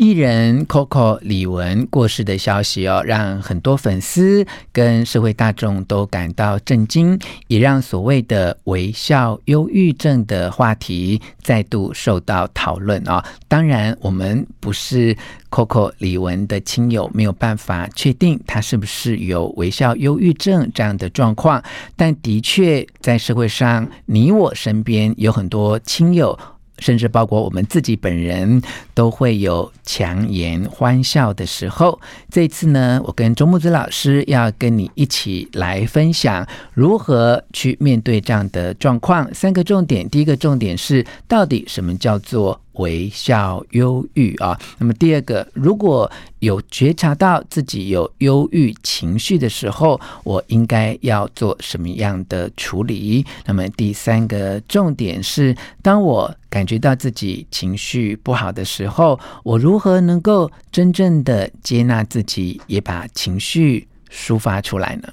[0.00, 13.22] 艺人 Coco 李玟过世的消息哦，让很多粉丝跟社会大众都感到震惊，也让所谓的微笑忧郁症的话题再度受到讨论啊。
[13.46, 15.14] 当然，我们不是
[15.50, 21.62] Coco 李玟的亲友，没有办法确定他是不是有微笑忧郁症这样的状况，
[21.94, 26.38] 但的确在社会上，你我身边有很多亲友。
[26.80, 28.60] 甚至包括我们自己本人
[28.94, 32.00] 都会有强颜欢笑的时候。
[32.30, 39.32] 这次呢，我跟周木子老师要跟你一起来分享如何去面对这样的状况。
[39.32, 44.58] 三个重点，第一个重点是到底什么叫做微笑忧郁啊？
[44.78, 53.26] 那么第二个，如果有觉察到自己有忧郁情绪的时候，我应该要做什么样的处理？
[53.44, 65.08] 那么第三个重点是，当我感觉到自己情绪不好的时候，我如何能够真正的接纳自己，也把情绪抒发出来呢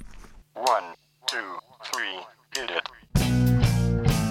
[0.54, 0.94] ？One,
[1.28, 1.40] two,
[1.84, 2.24] three,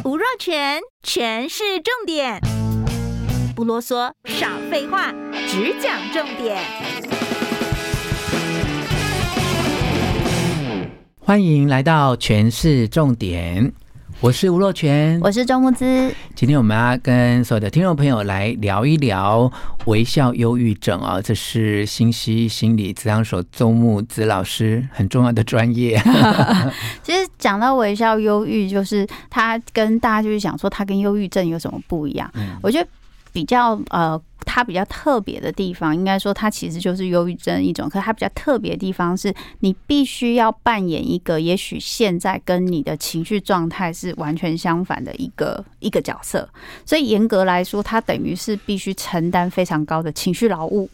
[0.04, 2.40] 吴若权，权式重点。
[3.56, 5.14] 不啰嗦，少废话，
[5.48, 6.58] 只讲重点。
[11.18, 13.72] 欢迎来到全市重点，
[14.20, 16.14] 我是吴若权，我是周木之。
[16.34, 19.50] 今天我们要跟所有的听众朋友来聊一聊
[19.86, 25.98] 微笑忧郁症啊，这是新西心理咨商所周木之老师很重要的专业。
[27.02, 32.30] 其实讲到微笑忧郁，就是他跟大家就是想说，他跟忧郁症有什么不一样？
[32.34, 32.86] 嗯，我觉得。
[33.36, 37.86] 比较呃，它比较特别的地方，应该说它其实就是忧郁症一种。
[37.86, 39.30] 可是它比较特别的地方是，
[39.60, 46.48] 你必须要扮演一个，也许现在跟你的情绪状态是完全相反的一个一个角色。
[46.86, 50.88] 所以严格来说，它等于是必须承担非常高的情绪劳务。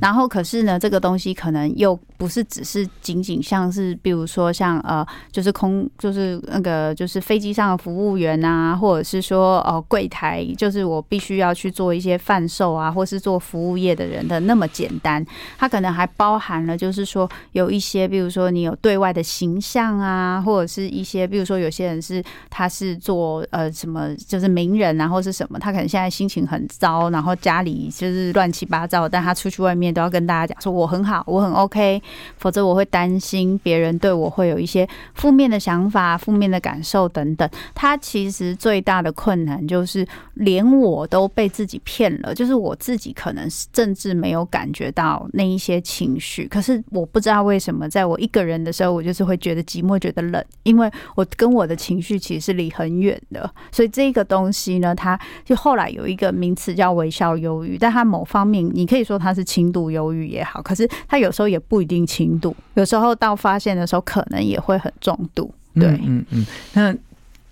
[0.00, 15.22] 然后，可是呢，这个东西可能又不是只是仅仅像是，比如说像呃，就是空，就是那个，就是飞机上的服务员啊，或者是说呃，柜台，就是我必须要去做一些贩售啊，或是做服务业的人的那么简单。
[15.58, 32.00] 它可能还包含了，就是说有一些，比如说你有对外的形象啊，或者是一些，比如说有些人是他是做呃什么，就是名人啊，或是什么，他可能现在心情很糟，然后家里就是乱七八糟，但他出去外面都要跟大家讲说我很好，我很 OK，
[32.36, 37.48] 否则我会担心别人对我会有一些负面的想法、负面的感受等等。
[37.74, 53.48] 他其实最大的困难就是连我都被自己骗了，就是我自己可能甚至没有感觉到那一些情绪，可是我不知道为什么，在我一个人的时候，我就是会觉得寂寞、觉得冷，因为我跟我的情绪其实是离很远的。
[53.70, 59.44] 所以这个东西呢，它就后来有一个名词叫微笑忧郁，但它某方面你可以说它是。
[59.44, 65.52] 轻度忧郁也好，可是他有时候也不一定轻度，有时候到发现的时候，可能也会很重度。
[65.74, 66.46] 对，嗯嗯，嗯。
[66.72, 66.96] 那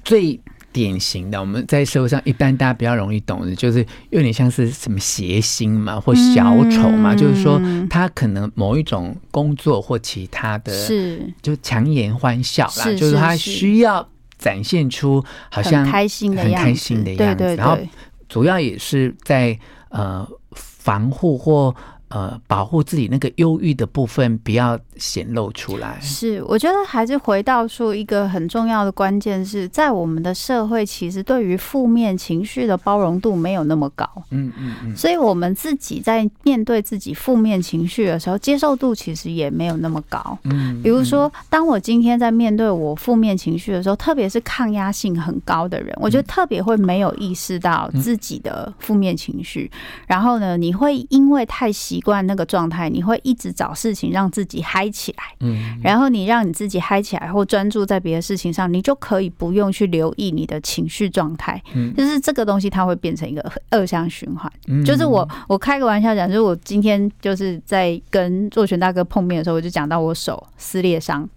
[0.02, 0.40] 最
[0.72, 7.60] 典型的，我们在社会上一般大家比较容易懂的，就是有点像是什么谐星嘛，或小丑嘛，嗯、就是说
[7.90, 17.76] 他可能某一种工作或其他的，是就强颜欢笑啦，是就是他需要展现出好像很开心的样子，很开心的样子，对对对，然后
[18.28, 19.58] 主要也是在
[19.90, 20.26] 呃。
[20.54, 21.72] 防护或
[22.12, 25.98] 呃保护自己那个忧郁的部分，不要显露出来。
[26.00, 34.08] 是，我觉得还是回到说一个很重要的关键是在我们的社会，其实对于负面情绪的包容度没有那么高。
[34.30, 34.96] 嗯嗯嗯。
[34.96, 40.38] 所以我们自己在面对自己负面情绪的时候，接受度其实也没有那么高。
[40.44, 40.80] 嗯。
[40.82, 49.70] 比如说，当我今天在面对我负面情绪的时候，特别是抗压性很高的人，我觉得特别会没有意识到自己的负面情绪。
[50.06, 61.60] 然后呢，你会因为太习惯那个状态，你会一直找事情让自己嗨起来，嗯，然后你让你自己嗨起来，或专注在别的事情上，你就可以不用去留意你的情绪状态。
[61.74, 64.52] 嗯，就是这个东西它会变成一个恶性循环。
[64.68, 71.28] 嗯，就是我我开个玩笑讲，就是我今天就是在跟若权大哥碰面的时候，我就讲到我手撕裂伤，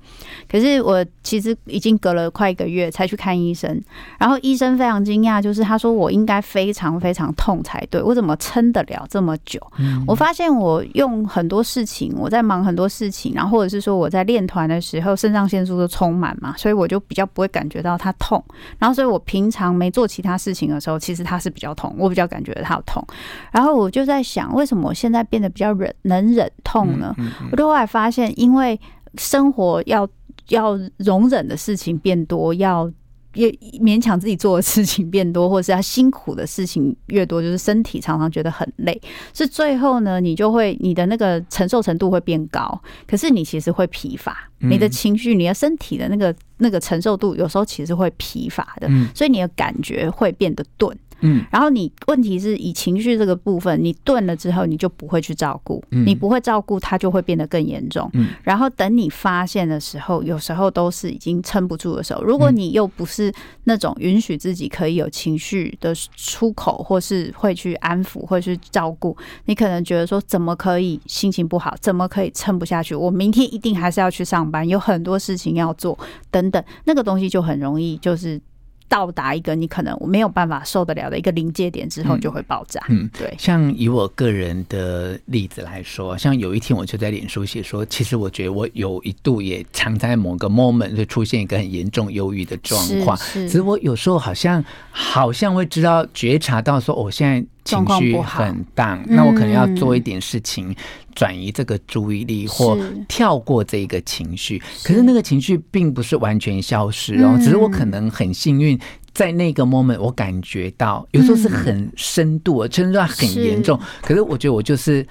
[0.50, 3.82] 可是我其实已经隔了快一个月才去看医生，
[4.20, 9.60] 然后医生非常惊讶，就是他说我应该非常非常痛才对，我怎么撑得了这么久？
[10.08, 18.44] 我发现我用很多事情，我在忙很多事情，然后或者是说我在练团的时候，肾上腺素都充满嘛，所以我就比较不会感觉到它痛。
[18.80, 23.06] 然后，所以我平常没做其他事情的时候，其实它是比较痛，我比较感觉它痛。
[23.52, 27.16] 然后我就在想，为什么我现在变得比较忍，能忍痛呢？
[27.52, 28.80] 我就后来发现，因为
[29.18, 30.08] 生活要
[30.50, 32.92] 要容忍的事情变多，要。
[33.36, 33.50] 也
[33.80, 39.00] 勉强自己做的事情变多，或者是他辛苦的事情越多，就是身体常常觉得很累。
[39.34, 50.98] 是最后呢，你就会你的那个承受程度会变高，可是你其实会疲乏，你的情绪、你的身体的那个那个承受度有时候其实会疲乏的，所以你的感觉会变得钝。
[51.22, 58.10] 嗯，然后你问题是以情绪这个部分，你顿了之后，你就不会去照顾，你不会照顾，它就会变得更严重。
[58.14, 62.22] 嗯，然后等你发现的时候，有时候都是已经撑不住的时候。
[62.24, 63.34] 如果你又不是
[63.64, 69.16] 那种允许自己可以有情绪的出口，或是会去安抚，或去照顾，
[69.46, 72.94] 你可能觉得说，怎么可以心情不好，怎么可以撑不下去？
[72.94, 75.98] 我明天一定还是要去上班，有很多事情要做，
[76.30, 78.42] 等等，那个东西就很容易就是。
[78.88, 82.82] 到达一个你可能没有办法受得了的一个临界点之后，就会爆炸。
[82.90, 83.34] 嗯，对。
[83.38, 93.18] 像以我个人的例子来说，像有一天我就在脸书写说，其实我觉得我有一度也常在某个 moment 就出现一个很严重忧郁的状况。
[93.18, 100.74] 是，只是我有时候好像好像会知道觉察到说，我现在情绪很 down，那我可能要做一点事情。
[101.14, 102.78] 转移这个注意力，或
[103.08, 108.78] 跳过这个情绪，可是那个情绪并不是完全消失哦，只是我可能很幸运，
[109.14, 115.08] 在那个 moment 我感觉到，有时候是很深度，甚至很严重，可是我觉得我就是。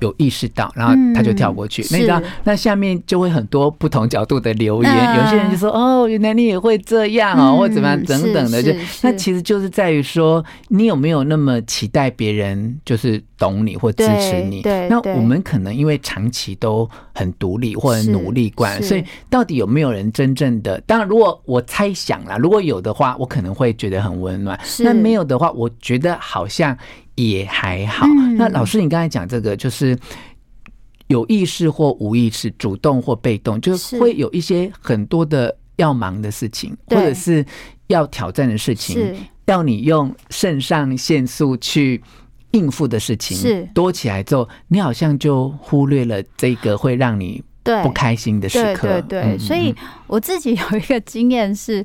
[0.00, 1.84] 有意识到，然后他就跳过去。
[1.90, 5.14] 那个，那下面就会很多不同角度的留言。
[5.16, 14.62] 有些人就说：“哦，原来你也会这样哦，或怎么样等等的。”就那其实就是在于说，你有没有那么期待别人就是懂你或支持你？
[14.88, 20.80] 那我们可能因为长期都很独立或者努力惯，所以到底有没有人真正的？
[20.86, 24.58] 当然，如果我猜想啦，如果有的话，我可能会觉得很温暖。
[24.80, 26.76] 那没有的话，我觉得好像。
[27.28, 28.06] 也还好。
[28.36, 29.98] 那老师，你刚才讲这个，就是
[31.08, 37.44] 有意识或无意识，主动或被动，就是会有一些很多的要忙的事情，或者是
[37.88, 39.14] 要挑战的事情，
[39.46, 42.02] 要你用肾上腺素去
[42.52, 43.68] 应付的事情，是。
[43.74, 47.42] 多起来之后，你好像就忽略了这个会让你
[47.82, 49.00] 不开心的时刻。
[49.02, 49.74] 对对对，所以
[50.06, 51.84] 我自己有一个经验是。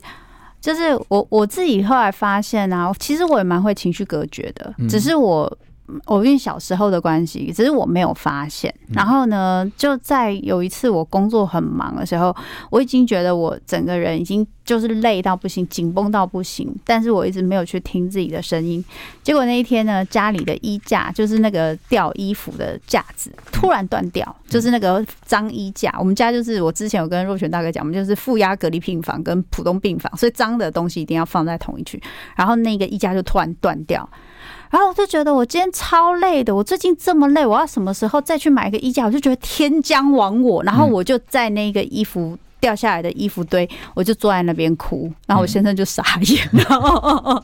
[0.66, 5.58] 就是我我自己后来发现啊，其实我也蛮会情绪隔绝的，只是我。
[6.06, 8.74] 我因为小时候的关系，只是我没有发现。
[8.90, 12.36] 然后呢，就在有一次我工作很忙的时候，
[12.72, 16.76] 我已经觉得我整个人已经就是累到不行，紧绷到不行。
[16.84, 18.84] 但是我一直没有去听自己的声音。
[19.22, 25.96] 结果那一天呢，家里的衣架就是那个吊衣服的架子突然断掉，就是那个脏衣架。
[26.00, 32.02] 我们家就是我之前有跟若权大哥讲，我们就是负压隔离病房跟普通病房，所以脏的东西一定要放在同一区。
[32.36, 34.10] 然后那个衣架就突然断掉。
[34.76, 39.06] 然后我就觉得我今天超累的，我最近这么累，我要什么时候再去买一个衣架？
[39.06, 42.38] 我就觉得天将亡我，然后我就在那个衣服。
[42.66, 47.44] 掉下来的衣服堆，我就坐在那边哭，然后我先生就傻眼，然后，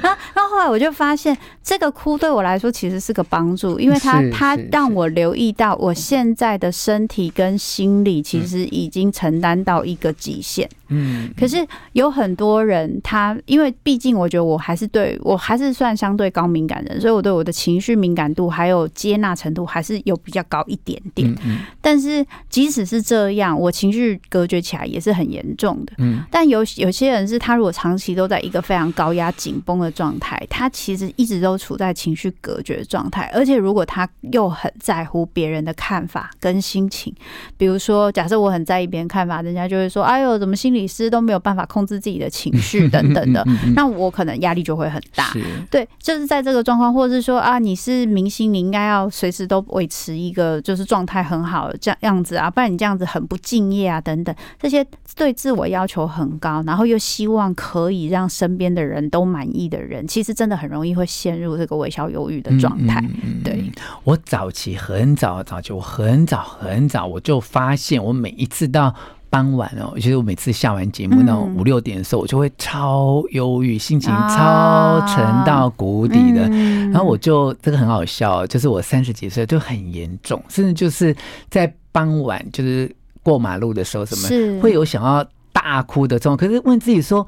[0.00, 10.66] 然后后来我就发现，这个哭对我来说其实是个帮助，因为他他让我留意到我现在的身体跟心理其实已经承担到一个极限。
[10.94, 21.34] 嗯，可是有很多人，他因为毕竟我觉得我还是对我还是算相对高敏感人，所以我对我的情绪敏感度还有接纳程度还是有比较高一点点。
[21.80, 37.12] 但是即使是这样，我情绪隔绝起来也是很严重的，嗯，但有有些人是他如果长期都在一个非常高压紧绷的状态，他其实一直都处在情绪隔绝的状态，而且如果他又很在乎别人的看法跟心情，
[37.56, 45.32] 比如说假设我很在意别人看法，人家就会说，哎呦，怎么心理师都没有办法控制自己的情绪 等等的，那我可能压力就会很大，
[45.70, 63.02] 对，就是在这个状况，或者是说啊，你是明星，你应该要随时都维持一个就是状态很好的这样样子啊，不然你这样子很不敬业啊，等等，这些对自我要求很高，然后又希望可以让身边的人都满意的人，其实真的很容易会陷入这个微笑忧郁的状态。
[63.44, 63.70] 对，
[64.04, 68.94] 我早期很早早期，我很早很早我就发现，我每一次到。
[69.32, 76.42] 傍晚哦，其实我每次下完节目那种五六点的时候，我就会超忧郁，心情超沉到谷底的。
[76.90, 81.16] 然后我就这个很好笑，就是我三十几岁就很严重，甚至就是
[81.48, 86.36] 在傍晚就是过马路的时候，什么会有想要大哭的这种。
[86.36, 87.26] 可是问自己说。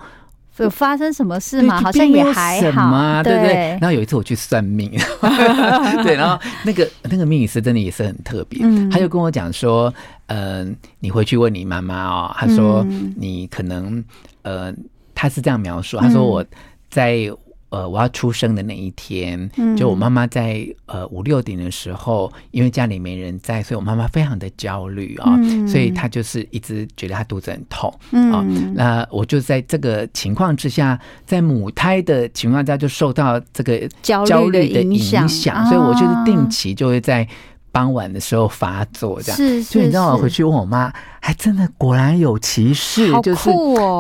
[0.59, 1.81] 有发生什么事吗？
[1.81, 3.77] 好像也还好，对不对？
[3.81, 4.89] 然后有一次我去算命，
[6.05, 9.93] 对，然后那个那个命理师真的也是很特别，嗯、他就跟我讲说，
[10.29, 12.87] 嗯、呃，你回去问你妈妈哦，他说
[13.17, 14.05] 你可能，
[14.43, 14.73] 呃，
[15.13, 16.45] 他是这样描述，他说我
[16.89, 17.29] 在。
[17.75, 27.91] 呃，我要出生的那一天，就我妈妈在呃五六点的时候，因为家里没人在，所以我妈妈非常的焦虑啊，嗯、所以她就是一直觉得她肚子很痛
[28.31, 28.45] 啊。
[28.47, 34.97] 嗯、那我就在这个情况之下，在母胎的情况下就受到这个焦虑的影
[35.29, 37.27] 响，所以我就是定期就会在
[37.73, 39.37] 傍晚的时候发作，这样。
[39.37, 43.51] 是，是，是，就你知道，我回去问我妈，还真的果然有其事，哦、就是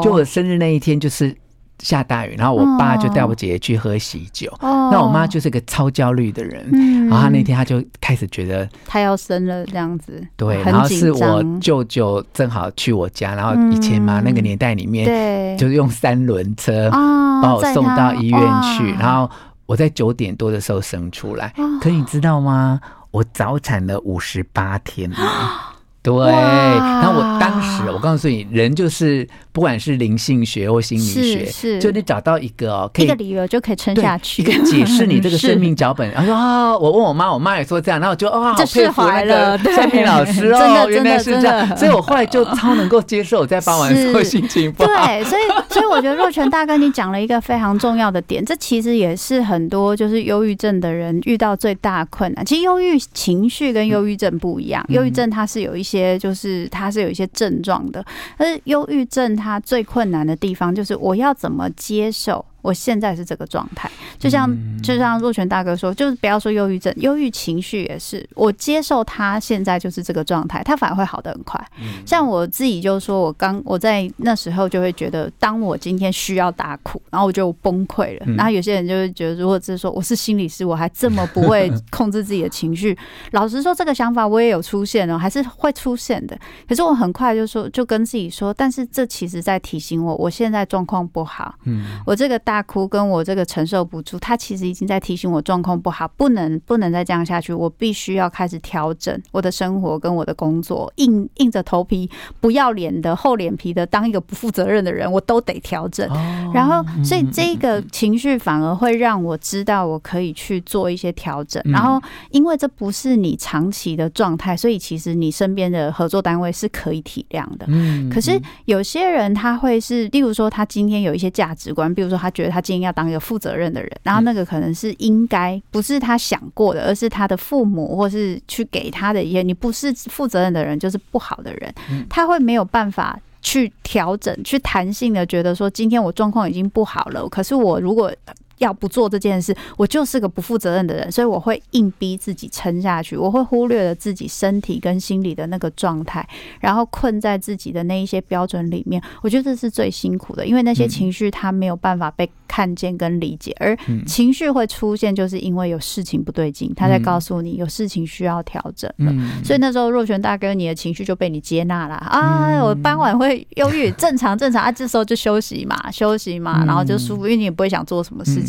[0.05, 1.35] 就我生日那一天就是。
[1.81, 4.51] 下大雨，然后我爸就带我姐姐去喝喜酒。
[4.61, 10.25] 哦、那我妈就是个超焦虑的人，嗯、然后她那天她就开始觉得她要生了这样子。
[10.37, 19.31] 对，然后是我舅舅正好去我家，然后以前嘛、嗯、那个年代里面，对，就是用三轮车把我送到医院去，然后
[19.67, 21.53] 我在九点多的时候生出来。
[21.57, 22.81] 哦、可你知道吗？
[23.11, 25.17] 我早产了五十八天了。
[26.05, 36.11] 对，哇然后我当时，我告诉你，人就是不管是灵性学或心理学，是，是就你找到一个哦，可以一个理由就可以撑下去，一个解释你这个生命脚本。
[36.11, 45.07] 然后说啊，我问我妈，我妈也说这样，然后我就啊，好佩服那个算命 老师哦，原来是这样，所以我后来就超能够接受，在傍晚时候心情不好。
[45.07, 52.45] 对，所以所以我觉得若权大哥你讲了一个非常重要的点，这其实也是很多就是忧郁症的人遇到最大困难。
[52.45, 55.94] 其实忧郁情绪跟忧郁症不一样，忧郁症它是有一些。
[55.95, 58.05] 些就是它是有一些症状的，
[58.37, 62.45] 但是忧郁症它最困难的地方就是我要怎么接受。
[62.65, 64.51] 我现在是这个状态，就像
[64.83, 71.63] 就像若泉大哥说，就是不要说忧郁症，忧郁情绪也是，我接受他现在就是这个状态，他反而会好得很快。
[72.07, 78.25] 像我自己就说，我刚我在那时候就会觉得，当我今天需要大哭，然后我就崩溃了。
[78.35, 82.97] 然后有些人就会觉得，如果是说我是心理师，我还这么不会 控制自己的情绪，
[83.33, 86.35] 老实说，这个想法我也有出现哦，还是会出现的。
[86.67, 91.55] 可是我很快就说，就跟自己说，但是这其实在提醒我，我现在状况不好。
[91.67, 92.54] 嗯，我这个大。
[92.55, 102.09] 大哭跟我这个承受不住，他其实已经在提醒我状况不好，不能不能再这样下去，我必须要开始调整我的生活跟我的工作，硬硬着头皮
[102.41, 106.09] 不要脸的厚脸皮的当一个不负责任的人，我都得调整。
[106.55, 111.61] 然后，所以这个情绪反而会让我知道我可以去做一些调整。
[111.65, 117.67] 然后，因为这不是你长期的状态，所以其实你身边的合作单位是可以体谅的。
[117.67, 122.44] 嗯可是有些人他会是，例如说他今天有一些价值观，比如说他觉得。
[122.49, 129.43] 他今天要当一个负责任的人，然后那个可能是应该不是他想过的，而是他的父母或是去给他的一些。
[129.43, 131.75] 你不是负责任的人，就是不好的人，
[132.09, 138.13] 他会没有办法去调整、去弹性的觉得说，今天我状况已经不好了，可是我如果。
[138.59, 146.27] 要不做这件事，我就是个不负责任的人，所以我会硬逼自己撑下去，我会忽略了自己身体跟心理的那个状态，
[146.61, 149.03] 然后困在自己的那一些标准里面。
[149.23, 159.13] 我觉得这是最辛苦的，因为那些情绪它没有办法被看见跟理解，而情绪会出现，就是因为有事情不对劲，他在告诉你有事情需要调整了。
[159.43, 162.63] 所以那时候若权大哥，你的情绪就被你接纳了啊！
[162.65, 168.44] 我傍晚会忧郁，正常正常啊，这时候就休息嘛，休息嘛，然后就舒服，因为你也不会想做什么事情。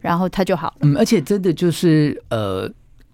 [0.00, 0.76] 然后他就好了。
[0.80, 2.70] 嗯，而且真的就是呃，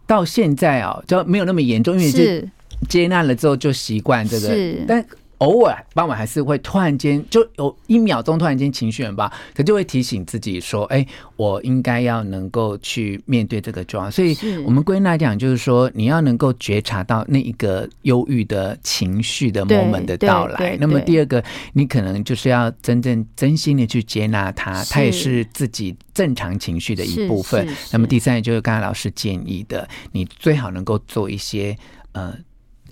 [0.06, 2.48] 到现在啊，就没有那么严重，因为是
[2.88, 4.48] 接纳了之后就习惯这个。
[4.86, 5.04] 但。
[5.38, 20.76] 偶尔傍晚还是会突然间就有一秒钟突然间情绪很爆，可就会提醒自己说：“哎，我应该要能够去面对这个状况。”所以，我们归纳讲就是说，你要能够觉察到那一个忧郁的情绪的 moment 的到来。
[20.80, 27.68] 那么第二个，你可能就是要真正真心的去接纳它，它也是自己正常情绪的一部分。
[27.92, 31.76] 那么第三，就是刚才老师建议的，你最好能够做一些
[32.12, 32.34] 呃。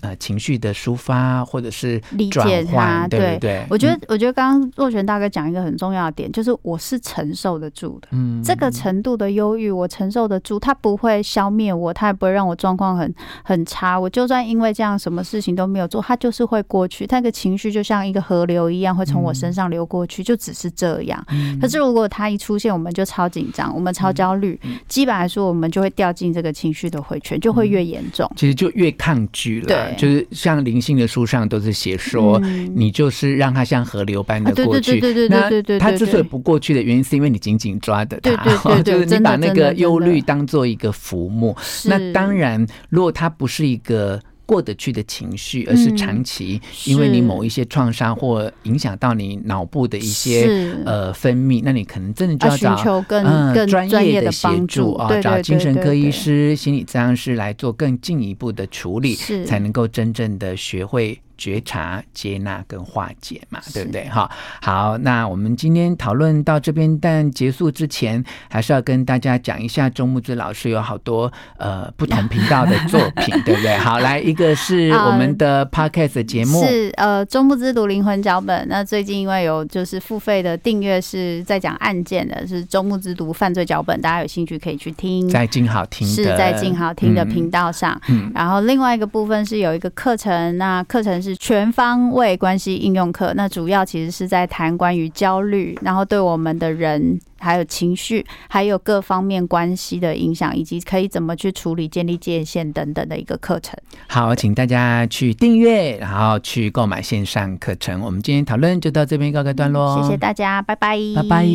[0.05, 3.65] 呃情绪的抒发或者是理解他，对不对？
[3.69, 13.99] 我觉得，我觉得刚刚若璇大哥讲一个很重要的点，就是我是承受得住的，嗯，这个程度的忧郁我承受得住，他不会消灭我，他也不会让我状况很很差。
[13.99, 17.07] 我就算因为这样什么事情都没有做，他就是会过去。
[17.07, 21.25] 他那个情绪就像一个河流一样，会从我身上流过去，就只是这样。
[21.61, 28.29] 可是如果他一出现，我们就超紧张，我们超焦虑，基本来说，我们就会掉进这个情绪的回圈，就会越严重。
[28.35, 29.67] 其实就越抗拒了。
[29.67, 32.39] 对，就是像灵性的书上都是写说，
[32.75, 34.99] 你就是让它像河流般的过去。
[34.99, 35.79] 对对对对对对。
[35.79, 38.35] 他之所以不过去的原因，是因为你紧紧抓着他。
[38.35, 41.55] 对对对， 就是你把那个忧虑当做一个浮木。
[41.85, 44.21] 那当然，如果它不是一个。
[44.45, 61.19] 过得去的情绪，而是长期因为你某一些创伤或影响到你脑部的一些呃分泌，那你可能真的就要找更更专业的协助啊，找精神科医师、心理治疗师来做更进一步的处理，才能够真正的学会。
[61.37, 64.07] 觉察、接纳跟化解嘛，对不对？
[64.09, 64.29] 哈，
[64.61, 73.77] 好，那我们今天讨论到这边，但结束之前，还是要跟大家讲一下，周木之老师有好多呃不同频道的作品， 对不对？
[73.77, 78.65] 好，来一个是我们的 Podcast 节目，是呃周木之读灵魂脚本。
[78.69, 87.99] 那最近因为有就是付费的订阅，是在讲案件的，是周木之读犯罪脚本，大家有兴趣可以去听，在静好听是在静好听的频道上。
[88.09, 91.24] 嗯，然后另外一个部分是有一个课程，那课程。
[91.25, 97.19] 是全方位关系应用课，那主要其实是在谈关于焦虑，然后对我们的人。
[97.45, 103.77] 还有情绪，还有各方面关系的影响，以及可以怎么去处理、建立界限等等的一个课程。
[104.07, 108.01] 好，请大家去订阅，然后去购买线上课程。
[108.01, 110.01] 我们今天讨论就到这边告个段落。
[110.01, 111.45] 谢谢大家，拜拜，拜拜。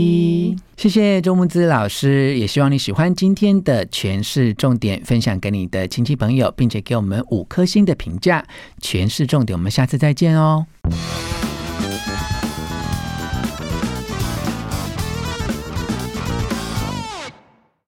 [0.76, 8.44] 谢谢周木姿老师，也希望你喜欢今天的诠释重点，分享给你的亲戚朋友，并且给我们五颗星的评价。
[8.80, 10.64] 诠释重点，我们下次再见哦。